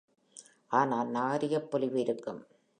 [0.67, 2.47] ஆனால், நாகரிகப் பொலிவு இருக்கும்.